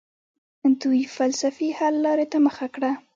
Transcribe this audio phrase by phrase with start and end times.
[0.81, 2.91] دوی فلسفي حل لارې ته مخه کړه.